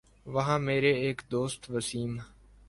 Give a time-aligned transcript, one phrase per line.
[0.25, 2.17] وہاں میرے ایک دوست وسیم